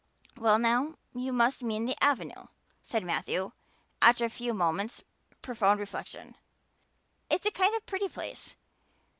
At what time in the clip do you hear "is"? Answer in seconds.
7.41-7.45